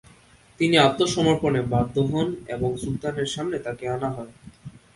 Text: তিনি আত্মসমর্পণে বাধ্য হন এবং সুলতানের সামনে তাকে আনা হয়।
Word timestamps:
তিনি 0.59 0.75
আত্মসমর্পণে 0.77 1.61
বাধ্য 1.73 1.95
হন 2.11 2.27
এবং 2.47 2.69
সুলতানের 2.77 3.27
সামনে 3.27 3.57
তাকে 3.59 3.85
আনা 3.87 4.09
হয়। 4.09 4.33